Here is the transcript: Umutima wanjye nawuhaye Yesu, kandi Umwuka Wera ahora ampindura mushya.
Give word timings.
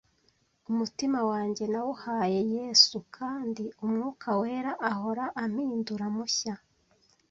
Umutima 0.71 1.19
wanjye 1.31 1.63
nawuhaye 1.73 2.39
Yesu, 2.57 2.97
kandi 3.17 3.63
Umwuka 3.83 4.27
Wera 4.41 4.71
ahora 4.91 5.25
ampindura 5.43 6.05
mushya. 6.15 6.55